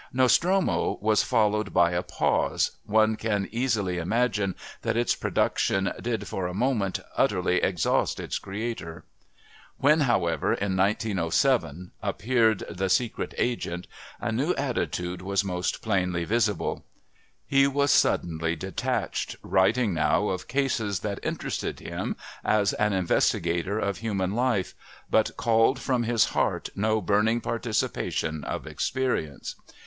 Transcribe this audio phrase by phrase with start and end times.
[0.11, 6.47] Nostromo was followed by a pause one can easily imagine that its production did, for
[6.47, 9.03] a moment, utterly exhaust its creator.
[9.77, 13.85] When, however, in 1907 appeared The Secret Agent,
[14.19, 16.83] a new attitude was most plainly visible.
[17.45, 23.99] He was suddenly detached, writing now of "cases" that interested him as an investigator of
[23.99, 24.73] human life,
[25.11, 29.55] but called from his heart no burning participation of experience.